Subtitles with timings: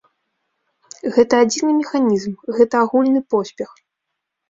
[1.17, 3.69] Гэта адзіны механізм, гэта агульны поспех.